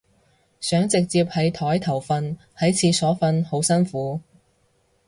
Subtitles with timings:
[0.59, 4.19] 想直接喺枱頭瞓，喺廁所瞓好辛苦